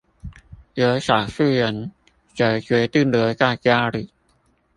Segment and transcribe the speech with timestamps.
[0.73, 1.91] 有少數人
[2.33, 4.09] 則決定留在家裡